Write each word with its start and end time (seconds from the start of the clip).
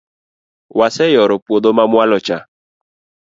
waseyoro 0.79 1.35
puodho 1.45 1.69
ma 1.77 1.85
mwalo 1.91 2.17
cha 2.25 2.37